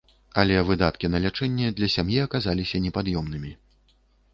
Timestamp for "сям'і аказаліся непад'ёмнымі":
1.99-3.59